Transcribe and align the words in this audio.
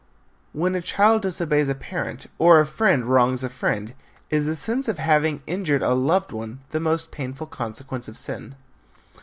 When 0.51 0.73
a 0.73 0.81
child 0.81 1.21
disobeys 1.21 1.69
a 1.69 1.75
parent 1.75 2.25
or 2.39 2.59
a 2.59 2.65
friend 2.65 3.05
wrongs 3.05 3.43
a 3.43 3.49
friend 3.49 3.93
is 4.31 4.47
the 4.47 4.55
sense 4.55 4.87
of 4.87 4.97
having 4.97 5.43
injured 5.45 5.83
a 5.83 5.93
loved 5.93 6.31
one 6.31 6.61
the 6.71 6.79
most 6.79 7.11
painful 7.11 7.45
consequence 7.45 8.07
of 8.07 8.17
sin? 8.17 8.55